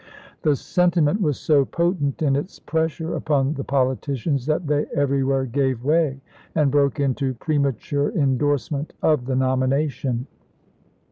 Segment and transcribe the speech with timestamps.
[0.41, 5.83] The sentiment was so potent in its pressure upon the politicians that they everywhere gave
[5.83, 6.21] way
[6.55, 10.25] and broke into premature indorsement of the nomina tion.